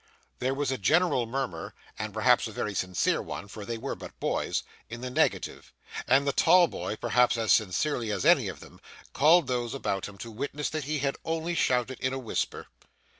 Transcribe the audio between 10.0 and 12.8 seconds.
him to witness that he had only shouted in a whisper.